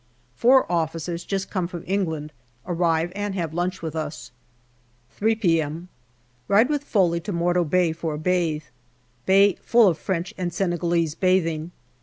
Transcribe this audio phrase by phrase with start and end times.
[0.35, 2.33] Four officers, just come from England,
[2.65, 4.31] arrive and have lunch with us.
[5.11, 5.89] 3 p.m.
[6.47, 8.63] Ride with Foley to Morto Bay for a bathe.
[9.27, 11.69] Bay full of French and Senegalese bathing.